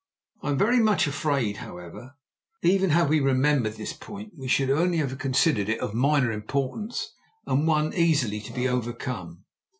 [0.41, 2.15] I'm very much afraid, however,
[2.63, 7.13] even had we remembered this point, we should only have considered it of minor importance
[7.45, 9.45] and one to be easily overcome.